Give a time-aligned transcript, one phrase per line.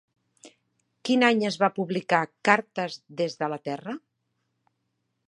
[1.09, 3.95] Quin any es va publicar Cartes des de la Terra?